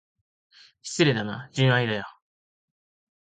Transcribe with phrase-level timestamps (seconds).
[0.81, 2.05] 失礼だな、純愛だよ。